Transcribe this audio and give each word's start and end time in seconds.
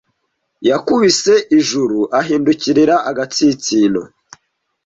Yakubise 0.69 1.33
ijuru, 1.59 1.99
ahindukirira 2.19 2.95
agatsinsino. 3.09 4.01